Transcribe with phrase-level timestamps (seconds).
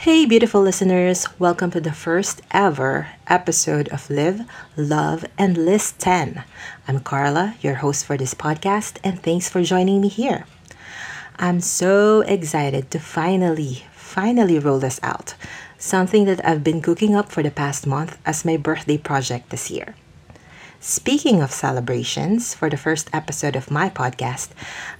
[0.00, 6.42] Hey, beautiful listeners, welcome to the first ever episode of Live, Love, and List 10.
[6.88, 10.46] I'm Carla, your host for this podcast, and thanks for joining me here.
[11.36, 15.34] I'm so excited to finally, finally roll this out.
[15.76, 19.70] Something that I've been cooking up for the past month as my birthday project this
[19.70, 19.96] year.
[20.80, 24.48] Speaking of celebrations, for the first episode of my podcast,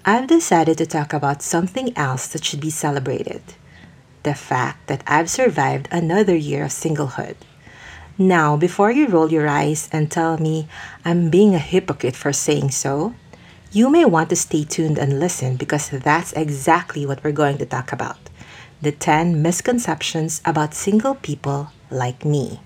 [0.04, 3.40] I've decided to talk about something else that should be celebrated
[4.22, 7.36] the fact that I've survived another year of singlehood.
[8.18, 10.68] Now, before you roll your eyes and tell me
[11.04, 13.14] I'm being a hypocrite for saying so,
[13.72, 17.66] you may want to stay tuned and listen because that's exactly what we're going to
[17.66, 18.18] talk about
[18.82, 22.60] the 10 misconceptions about single people like me.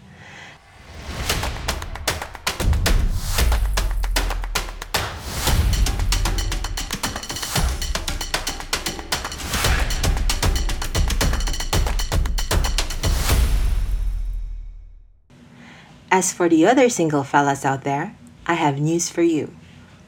[16.15, 18.15] As for the other single fellas out there,
[18.47, 19.51] I have news for you.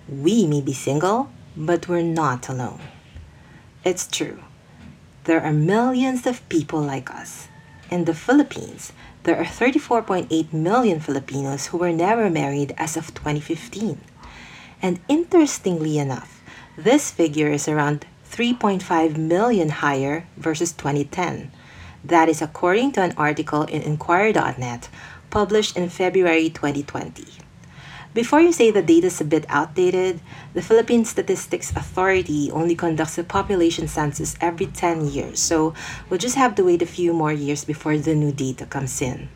[0.06, 2.78] We may be single, but we're not alone.
[3.82, 4.38] It's true.
[5.24, 7.48] There are millions of people like us.
[7.90, 8.92] In the Philippines,
[9.24, 13.98] there are 34.8 million Filipinos who were never married as of 2015.
[14.80, 16.40] And interestingly enough,
[16.78, 21.50] this figure is around 3.5 million higher versus 2010.
[22.04, 24.88] That is according to an article in Inquirer.net
[25.36, 27.28] published in February 2020.
[28.14, 30.18] Before you say the data is a bit outdated,
[30.54, 35.74] the Philippine Statistics Authority only conducts a population census every 10 years, so
[36.08, 39.28] we'll just have to wait a few more years before the new data comes in.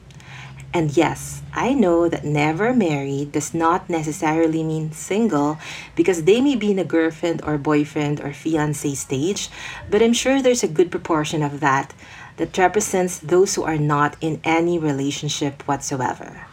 [0.72, 5.58] And yes, I know that never married does not necessarily mean single
[5.96, 9.50] because they may be in a girlfriend or boyfriend or fiance stage,
[9.90, 11.92] but I'm sure there's a good proportion of that
[12.40, 16.46] that represents those who are not in any relationship whatsoever.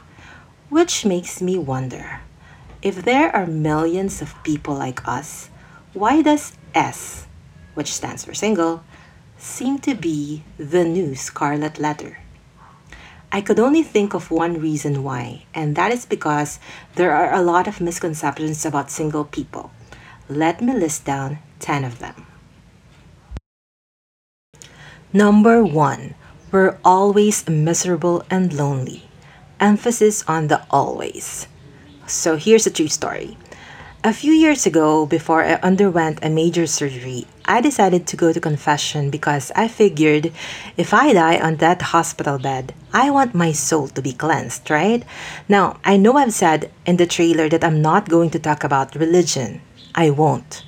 [0.67, 2.19] Which makes me wonder
[2.81, 5.49] if there are millions of people like us,
[5.93, 7.25] why does S,
[7.73, 8.83] which stands for single,
[9.37, 12.19] seem to be the new scarlet letter?
[13.31, 16.59] I could only think of one reason why, and that is because
[16.95, 19.71] there are a lot of misconceptions about single people.
[20.27, 22.26] Let me list down 10 of them.
[25.13, 26.15] Number one,
[26.51, 29.03] we're always miserable and lonely.
[29.57, 31.47] Emphasis on the always.
[32.07, 33.37] So here's a true story.
[34.03, 38.39] A few years ago, before I underwent a major surgery, I decided to go to
[38.39, 40.33] confession because I figured
[40.75, 45.03] if I die on that hospital bed, I want my soul to be cleansed, right?
[45.47, 48.95] Now, I know I've said in the trailer that I'm not going to talk about
[48.95, 49.61] religion.
[49.95, 50.63] I won't.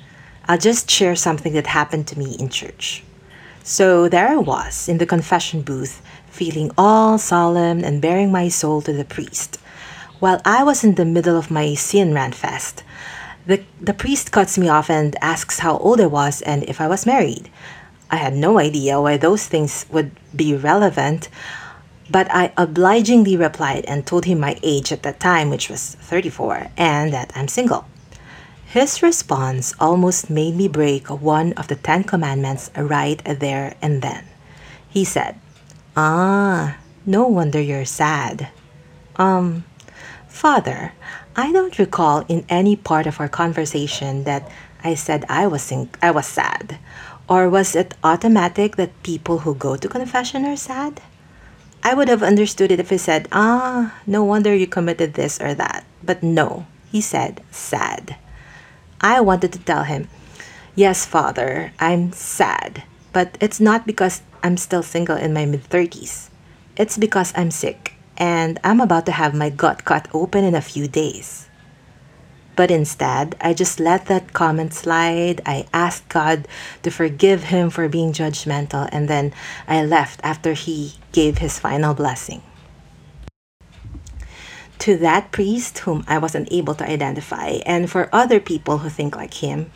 [0.48, 3.04] I'll just share something that happened to me in church.
[3.62, 8.80] So there I was in the confession booth, feeling all solemn and baring my soul
[8.82, 9.56] to the priest.
[10.18, 12.82] While I was in the middle of my sin rant fest,
[13.46, 16.88] the, the priest cuts me off and asks how old I was and if I
[16.88, 17.50] was married.
[18.10, 21.28] I had no idea why those things would be relevant,
[22.10, 26.68] but I obligingly replied and told him my age at that time, which was 34,
[26.76, 27.86] and that I'm single.
[28.70, 34.22] His response almost made me break one of the Ten Commandments right there and then.
[34.88, 35.34] He said,
[35.96, 38.46] Ah, no wonder you're sad.
[39.16, 39.64] Um,
[40.28, 40.92] Father,
[41.34, 44.48] I don't recall in any part of our conversation that
[44.84, 46.78] I said I was sing- I was sad.
[47.28, 51.02] Or was it automatic that people who go to confession are sad?
[51.82, 55.54] I would have understood it if he said, Ah, no wonder you committed this or
[55.54, 55.82] that.
[56.04, 58.14] But no, he said sad.
[59.00, 60.08] I wanted to tell him,
[60.74, 66.30] Yes, father, I'm sad, but it's not because I'm still single in my mid 30s.
[66.76, 70.60] It's because I'm sick and I'm about to have my gut cut open in a
[70.60, 71.48] few days.
[72.54, 75.40] But instead, I just let that comment slide.
[75.46, 76.46] I asked God
[76.82, 79.32] to forgive him for being judgmental, and then
[79.66, 82.42] I left after he gave his final blessing.
[84.80, 89.14] To that priest whom I wasn't able to identify, and for other people who think
[89.14, 89.70] like him,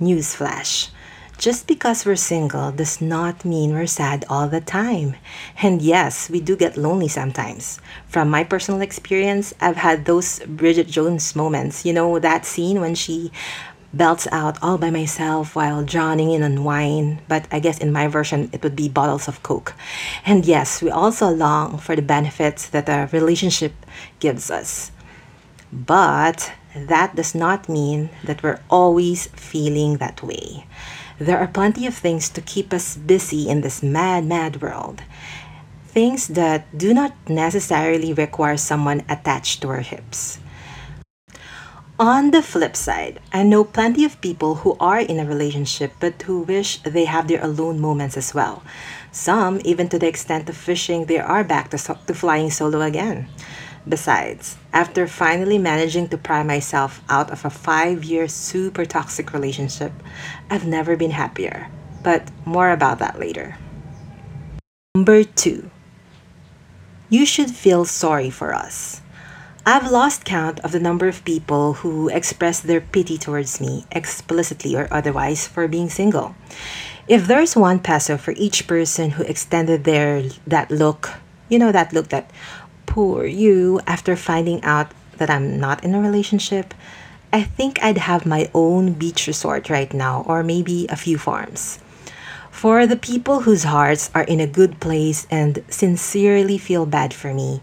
[0.00, 0.90] newsflash.
[1.38, 5.16] Just because we're single does not mean we're sad all the time.
[5.62, 7.80] And yes, we do get lonely sometimes.
[8.06, 11.84] From my personal experience, I've had those Bridget Jones moments.
[11.84, 13.32] You know, that scene when she
[13.96, 18.08] belts out all by myself while drowning in on wine, but I guess in my
[18.08, 19.74] version it would be bottles of Coke.
[20.26, 23.72] And yes, we also long for the benefits that a relationship
[24.18, 24.90] gives us.
[25.72, 30.66] But that does not mean that we're always feeling that way.
[31.18, 35.02] There are plenty of things to keep us busy in this mad, mad world.
[35.86, 40.38] Things that do not necessarily require someone attached to our hips.
[41.98, 46.22] On the flip side, I know plenty of people who are in a relationship but
[46.22, 48.64] who wish they have their alone moments as well.
[49.12, 52.80] Some, even to the extent of wishing they are back to, so- to flying solo
[52.80, 53.28] again.
[53.88, 59.92] Besides, after finally managing to pry myself out of a five year super toxic relationship,
[60.50, 61.70] I've never been happier.
[62.02, 63.56] But more about that later.
[64.96, 65.70] Number two,
[67.08, 69.00] you should feel sorry for us.
[69.66, 74.76] I've lost count of the number of people who express their pity towards me, explicitly
[74.76, 76.36] or otherwise, for being single.
[77.08, 81.12] If there's one peso for each person who extended their that look,
[81.48, 82.30] you know that look that
[82.84, 86.74] poor you after finding out that I'm not in a relationship,
[87.32, 91.78] I think I'd have my own beach resort right now or maybe a few farms.
[92.50, 97.32] For the people whose hearts are in a good place and sincerely feel bad for
[97.32, 97.62] me,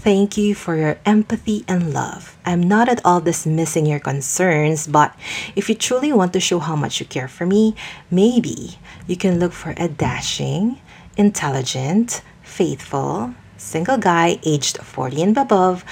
[0.00, 2.38] thank you for your empathy and love.
[2.46, 5.14] I'm not at all dismissing your concerns, but
[5.54, 7.76] if you truly want to show how much you care for me,
[8.10, 10.80] maybe you can look for a dashing,
[11.18, 15.84] intelligent, faithful, single guy aged 40 and above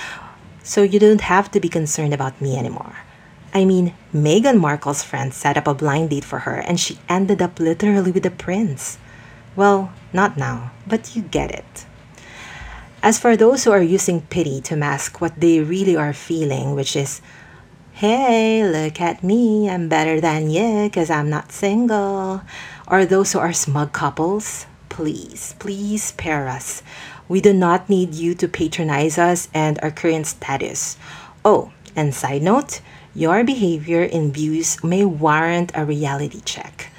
[0.63, 2.97] so you don't have to be concerned about me anymore.
[3.53, 7.43] I mean, Meghan Markle's friend set up a blind date for her and she ended
[7.43, 8.97] up literally with a prince.
[9.55, 11.85] Well, not now, but you get it.
[13.01, 16.97] As for those who are using pity to mask what they really are feeling, which
[16.97, 17.23] is,
[17.93, 22.43] hey, look at me, I'm better than you because I'm not single,
[22.89, 26.83] or those who are smug couples, please, please spare us.
[27.29, 30.99] We do not need you to patronize us and our current status.
[31.45, 32.81] Oh, and side note,
[33.15, 36.91] your behavior and views may warrant a reality check.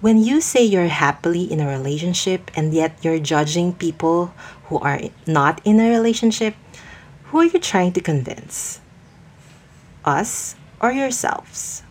[0.00, 4.32] When you say you're happily in a relationship and yet you're judging people
[4.70, 6.54] who are not in a relationship,
[7.24, 8.80] who are you trying to convince?
[10.04, 11.82] Us or yourselves?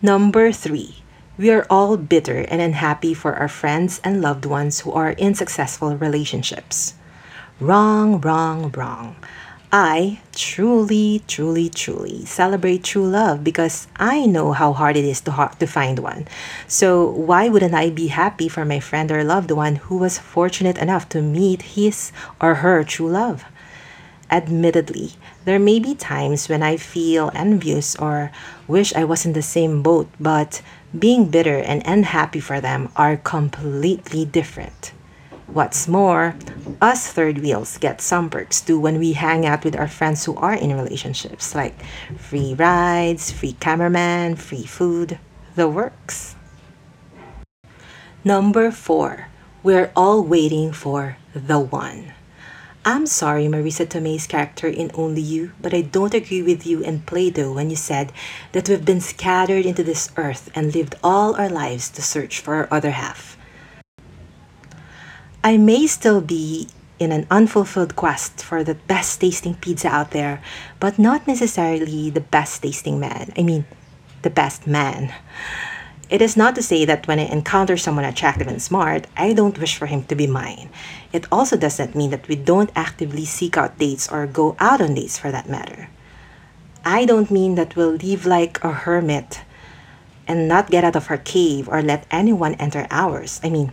[0.00, 1.04] Number three,
[1.36, 5.34] we are all bitter and unhappy for our friends and loved ones who are in
[5.34, 6.94] successful relationships.
[7.60, 9.16] Wrong, wrong, wrong.
[9.70, 15.32] I truly, truly, truly celebrate true love because I know how hard it is to,
[15.32, 16.26] ha- to find one.
[16.66, 20.78] So, why wouldn't I be happy for my friend or loved one who was fortunate
[20.78, 23.44] enough to meet his or her true love?
[24.30, 25.12] Admittedly,
[25.44, 28.32] there may be times when I feel envious or
[28.66, 30.62] wish I was in the same boat, but
[30.98, 34.92] being bitter and unhappy for them are completely different.
[35.48, 36.36] What's more,
[36.78, 40.36] us third wheels get some perks too when we hang out with our friends who
[40.36, 41.74] are in relationships, like
[42.18, 45.18] free rides, free cameraman, free food,
[45.56, 46.36] the works.
[48.22, 49.28] Number four,
[49.62, 52.12] we're all waiting for the one.
[52.84, 57.06] I'm sorry, Marisa Tomei's character in Only You, but I don't agree with you and
[57.06, 58.12] Plato when you said
[58.52, 62.54] that we've been scattered into this earth and lived all our lives to search for
[62.54, 63.37] our other half.
[65.42, 66.68] I may still be
[66.98, 70.42] in an unfulfilled quest for the best tasting pizza out there,
[70.80, 73.32] but not necessarily the best tasting man.
[73.36, 73.64] I mean,
[74.22, 75.14] the best man.
[76.10, 79.58] It is not to say that when I encounter someone attractive and smart, I don't
[79.58, 80.70] wish for him to be mine.
[81.12, 84.94] It also doesn't mean that we don't actively seek out dates or go out on
[84.94, 85.90] dates for that matter.
[86.84, 89.42] I don't mean that we'll live like a hermit
[90.26, 93.40] and not get out of our cave or let anyone enter ours.
[93.44, 93.72] I mean,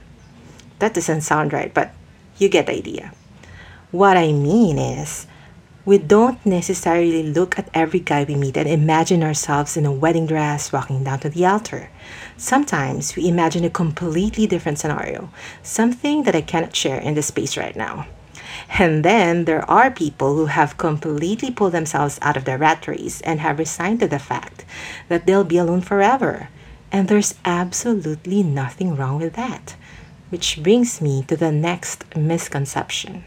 [0.80, 1.92] that doesn't sound right, but
[2.38, 3.14] you get the idea.
[3.92, 5.28] What I mean is,
[5.86, 10.26] we don't necessarily look at every guy we meet and imagine ourselves in a wedding
[10.26, 11.92] dress walking down to the altar.
[12.38, 15.30] Sometimes we imagine a completely different scenario,
[15.62, 18.08] something that I cannot share in this space right now.
[18.80, 23.22] And then there are people who have completely pulled themselves out of their rat race
[23.22, 24.66] and have resigned to the fact
[25.08, 26.50] that they'll be alone forever.
[26.92, 29.76] And there's absolutely nothing wrong with that.
[30.30, 33.24] Which brings me to the next misconception.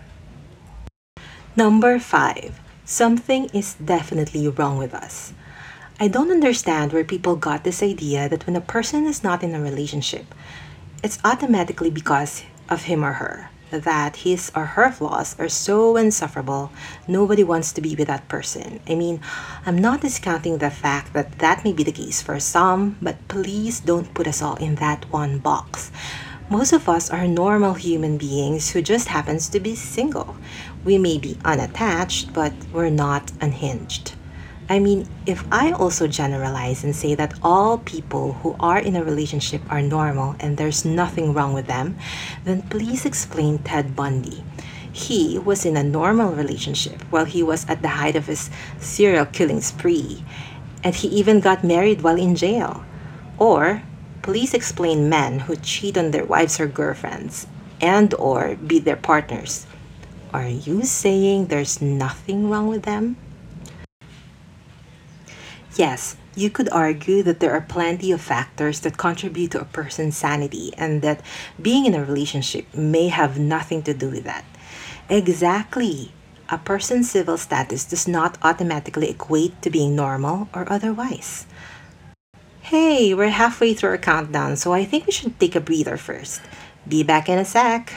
[1.56, 5.32] Number five, something is definitely wrong with us.
[6.00, 9.54] I don't understand where people got this idea that when a person is not in
[9.54, 10.34] a relationship,
[11.02, 13.50] it's automatically because of him or her.
[13.70, 16.70] That his or her flaws are so insufferable,
[17.06, 18.80] nobody wants to be with that person.
[18.88, 19.20] I mean,
[19.66, 23.80] I'm not discounting the fact that that may be the case for some, but please
[23.80, 25.90] don't put us all in that one box.
[26.50, 30.34] Most of us are normal human beings who just happens to be single.
[30.82, 34.14] We may be unattached, but we're not unhinged.
[34.70, 39.04] I mean, if I also generalize and say that all people who are in a
[39.04, 41.98] relationship are normal and there's nothing wrong with them,
[42.44, 44.42] then please explain Ted Bundy.
[44.90, 49.26] He was in a normal relationship while he was at the height of his serial
[49.26, 50.24] killing spree,
[50.82, 52.86] and he even got married while in jail.
[53.38, 53.82] Or
[54.28, 57.46] please explain men who cheat on their wives or girlfriends
[57.80, 59.64] and or beat their partners.
[60.34, 63.16] Are you saying there's nothing wrong with them?
[65.76, 70.18] Yes, you could argue that there are plenty of factors that contribute to a person's
[70.18, 71.24] sanity and that
[71.56, 74.44] being in a relationship may have nothing to do with that.
[75.08, 76.12] Exactly.
[76.50, 81.46] A person's civil status does not automatically equate to being normal or otherwise.
[82.68, 86.42] Hey, we're halfway through our countdown, so I think we should take a breather first.
[86.86, 87.94] Be back in a sec.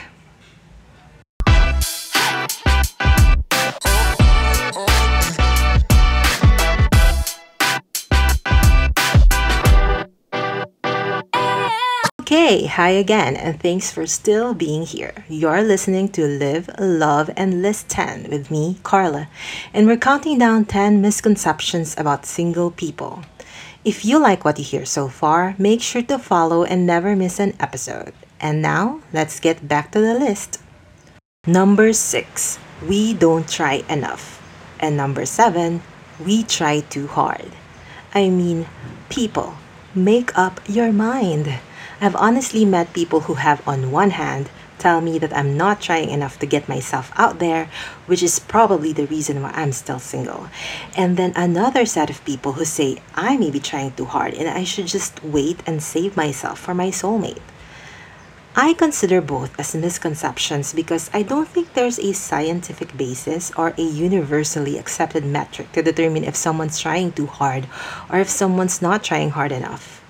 [12.22, 15.12] Okay, hi again, and thanks for still being here.
[15.28, 19.28] You're listening to Live, Love, and List 10 with me, Carla,
[19.74, 23.22] and we're counting down 10 misconceptions about single people.
[23.84, 27.40] If you like what you hear so far, make sure to follow and never miss
[27.40, 28.14] an episode.
[28.38, 30.62] And now, let's get back to the list.
[31.48, 34.38] Number 6, we don't try enough.
[34.78, 35.82] And number 7,
[36.24, 37.50] we try too hard.
[38.14, 38.70] I mean,
[39.08, 39.54] people,
[39.96, 41.50] make up your mind.
[42.00, 44.48] I've honestly met people who have, on one hand,
[44.82, 47.70] tell me that I'm not trying enough to get myself out there,
[48.06, 50.48] which is probably the reason why I'm still single.
[50.96, 54.48] And then another set of people who say I may be trying too hard and
[54.48, 57.46] I should just wait and save myself for my soulmate.
[58.54, 63.82] I consider both as misconceptions because I don't think there's a scientific basis or a
[63.82, 67.66] universally accepted metric to determine if someone's trying too hard
[68.10, 70.01] or if someone's not trying hard enough.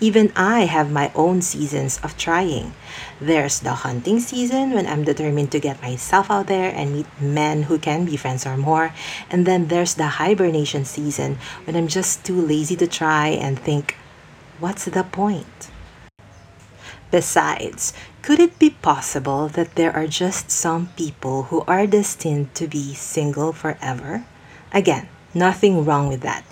[0.00, 2.72] Even I have my own seasons of trying.
[3.20, 7.64] There's the hunting season when I'm determined to get myself out there and meet men
[7.64, 8.94] who can be friends or more.
[9.28, 13.96] And then there's the hibernation season when I'm just too lazy to try and think,
[14.60, 15.70] what's the point?
[17.10, 22.68] Besides, could it be possible that there are just some people who are destined to
[22.68, 24.26] be single forever?
[24.72, 26.44] Again, nothing wrong with that.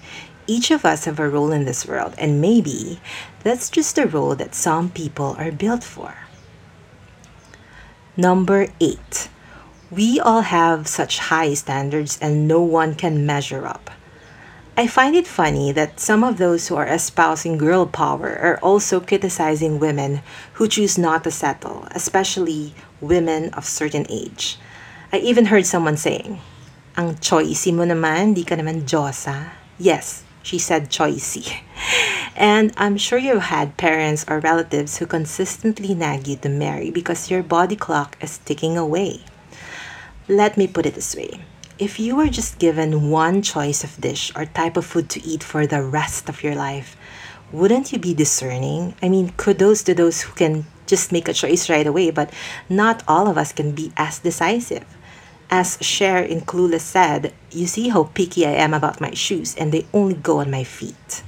[0.46, 3.00] Each of us have a role in this world, and maybe
[3.42, 6.14] that's just a role that some people are built for.
[8.16, 9.28] Number eight,
[9.90, 13.90] we all have such high standards and no one can measure up.
[14.76, 19.00] I find it funny that some of those who are espousing girl power are also
[19.00, 20.20] criticizing women
[20.54, 24.58] who choose not to settle, especially women of certain age.
[25.12, 26.40] I even heard someone saying,
[26.96, 29.54] Ang choicy mo naman, di ka naman Diyosa.
[29.78, 31.58] Yes, she said choicey.
[32.36, 37.30] And I'm sure you've had parents or relatives who consistently nag you to marry because
[37.30, 39.24] your body clock is ticking away.
[40.28, 41.40] Let me put it this way.
[41.78, 45.42] If you were just given one choice of dish or type of food to eat
[45.42, 46.96] for the rest of your life,
[47.50, 48.94] wouldn't you be discerning?
[49.02, 52.32] I mean, kudos to those who can just make a choice right away, but
[52.68, 54.86] not all of us can be as decisive.
[55.48, 59.70] As Cher in Clueless said, you see how picky I am about my shoes and
[59.70, 61.22] they only go on my feet.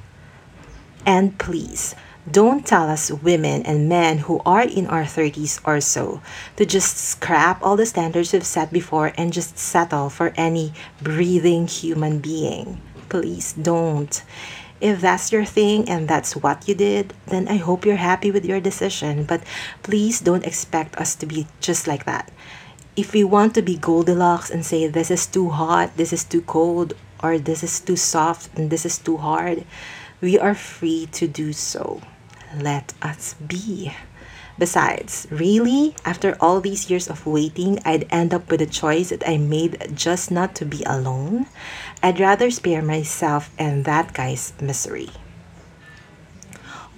[1.07, 1.95] And please,
[2.31, 6.21] don't tell us women and men who are in our 30s or so
[6.57, 11.69] to just scrap all the standards we've set before and just settle for any breathing
[11.69, 12.83] human being.
[13.09, 14.23] Please don't.
[14.81, 18.45] If that's your thing and that's what you did, then I hope you're happy with
[18.45, 19.25] your decision.
[19.25, 19.43] But
[19.83, 22.31] please don't expect us to be just like that
[22.99, 26.43] if we want to be Goldilocks and say this is too hot, this is too
[26.43, 29.65] cold, or this is too soft and this is too hard,
[30.21, 32.03] we are free to do so.
[32.57, 33.95] Let us be.
[34.59, 39.23] Besides, really, after all these years of waiting, I'd end up with a choice that
[39.23, 41.47] I made just not to be alone.
[42.03, 45.11] I'd rather spare myself and that guy's misery.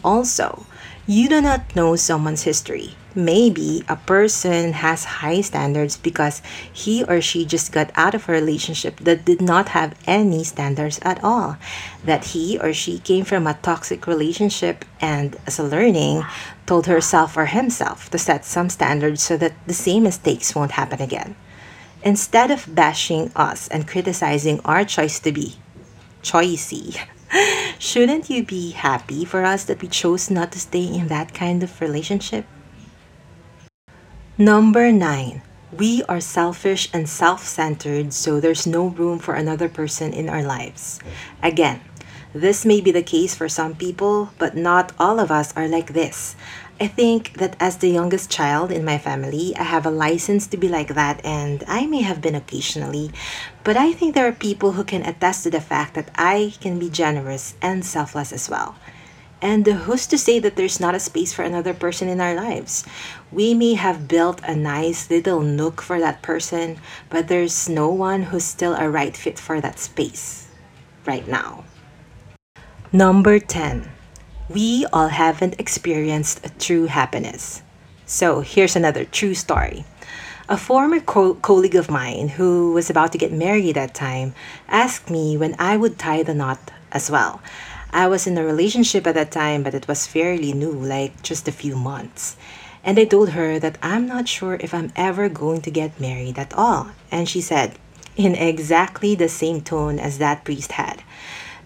[0.04, 0.66] Also,
[1.06, 2.94] you do not know someone's history.
[3.14, 6.40] Maybe a person has high standards because
[6.72, 11.00] he or she just got out of a relationship that did not have any standards
[11.02, 11.56] at all.
[12.04, 16.22] That he or she came from a toxic relationship and, as a learning,
[16.66, 21.02] told herself or himself to set some standards so that the same mistakes won't happen
[21.02, 21.34] again.
[22.04, 25.56] Instead of bashing us and criticizing our choice to be
[26.22, 26.96] choicey,
[27.80, 31.64] shouldn't you be happy for us that we chose not to stay in that kind
[31.64, 32.46] of relationship?
[34.38, 40.12] Number nine, We are selfish and self centered, so there's no room for another person
[40.12, 40.98] in our lives.
[41.42, 41.80] Again,
[42.34, 45.94] this may be the case for some people, but not all of us are like
[45.94, 46.34] this.
[46.82, 50.56] I think that as the youngest child in my family, I have a license to
[50.56, 53.10] be like that, and I may have been occasionally,
[53.64, 56.78] but I think there are people who can attest to the fact that I can
[56.78, 58.76] be generous and selfless as well.
[59.42, 62.84] And who's to say that there's not a space for another person in our lives?
[63.30, 66.78] We may have built a nice little nook for that person,
[67.10, 70.48] but there's no one who's still a right fit for that space
[71.04, 71.64] right now.
[72.90, 73.99] Number 10.
[74.50, 77.62] We all haven't experienced a true happiness.
[78.04, 79.84] So here's another true story.
[80.48, 84.34] A former co- colleague of mine who was about to get married at time
[84.66, 87.40] asked me when I would tie the knot as well.
[87.92, 91.46] I was in a relationship at that time, but it was fairly new, like just
[91.46, 92.36] a few months.
[92.82, 96.40] And I told her that I'm not sure if I'm ever going to get married
[96.40, 96.88] at all.
[97.12, 97.78] And she said,
[98.16, 101.04] in exactly the same tone as that priest had,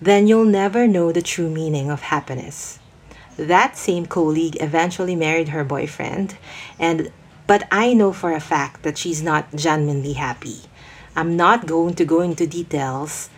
[0.04, 2.78] then you'll never know the true meaning of happiness.
[3.38, 6.36] That same colleague eventually married her boyfriend,
[6.78, 7.10] and
[7.46, 10.62] but I know for a fact that she's not genuinely happy.
[11.16, 13.30] I'm not going to go into details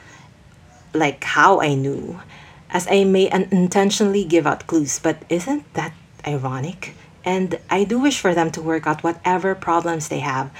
[0.92, 2.20] like how I knew,
[2.70, 5.92] as I may unintentionally give out clues, but isn't that
[6.26, 6.94] ironic?
[7.24, 10.50] And I do wish for them to work out whatever problems they have,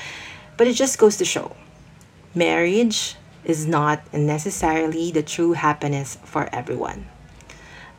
[0.57, 1.57] but it just goes to show
[2.35, 7.07] marriage is not necessarily the true happiness for everyone.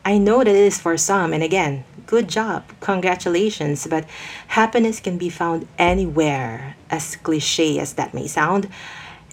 [0.04, 4.04] I know that it is for some, and again, good job, congratulations, but
[4.48, 8.68] happiness can be found anywhere, as cliche as that may sound,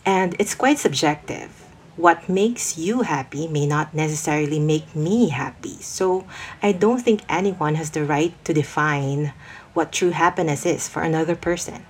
[0.06, 1.62] and it's quite subjective
[1.96, 5.78] what makes you happy may not necessarily make me happy.
[5.82, 6.28] So
[6.62, 9.34] I don't think anyone has the right to define
[9.74, 11.86] what true happiness is for another person.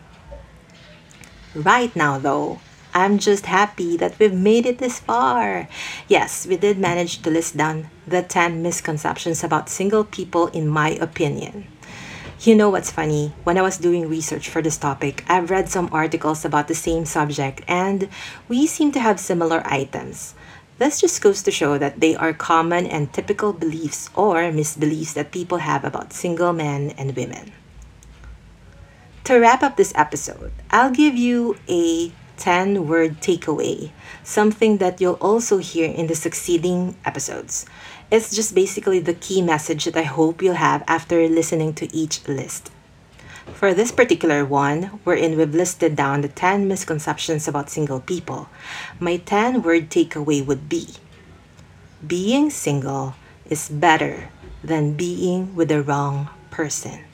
[1.56, 2.60] Right now, though,
[2.96, 5.68] I'm just happy that we've made it this far.
[6.08, 10.92] Yes, we did manage to list down the 10 misconceptions about single people, in my
[10.92, 11.68] opinion.
[12.40, 13.34] You know what's funny?
[13.44, 17.04] When I was doing research for this topic, I've read some articles about the same
[17.04, 18.08] subject, and
[18.48, 20.34] we seem to have similar items.
[20.78, 25.36] This just goes to show that they are common and typical beliefs or misbeliefs that
[25.36, 27.52] people have about single men and women.
[29.26, 33.92] To wrap up this episode, I'll give you a 10 word takeaway,
[34.24, 37.66] something that you'll also hear in the succeeding episodes.
[38.12, 42.28] It's just basically the key message that I hope you'll have after listening to each
[42.28, 42.72] list.
[43.54, 48.50] For this particular one, wherein we've listed down the 10 misconceptions about single people,
[49.00, 50.90] my 10 word takeaway would be
[52.06, 53.16] Being single
[53.50, 54.30] is better
[54.64, 57.06] than being with the wrong person.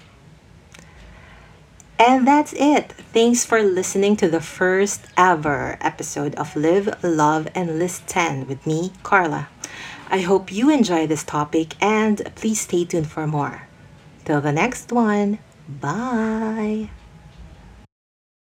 [2.01, 2.93] And that's it.
[3.13, 8.65] Thanks for listening to the first ever episode of Live, Love, and List 10 with
[8.65, 9.49] me, Carla.
[10.09, 13.67] I hope you enjoy this topic and please stay tuned for more.
[14.25, 15.37] Till the next one,
[15.69, 16.89] bye.